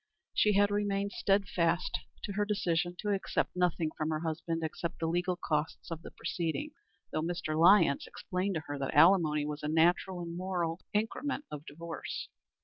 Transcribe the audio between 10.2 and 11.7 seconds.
and moral increment of